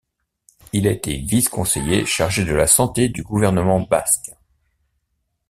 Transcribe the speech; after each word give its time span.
Il 0.73 0.87
a 0.87 0.91
été 0.93 1.17
vice-conseiller 1.19 2.07
chargé 2.07 2.43
de 2.43 2.55
la 2.55 2.65
Santé 2.65 3.07
du 3.07 3.21
Gouvernement 3.21 3.81
basque. 3.81 4.31